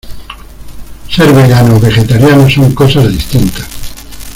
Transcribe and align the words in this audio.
Ser 1.11 1.31
vegano 1.39 1.75
o 1.75 1.79
vegetariano 1.79 2.49
son 2.49 2.73
cosas 2.73 3.07
distintas. 3.13 3.67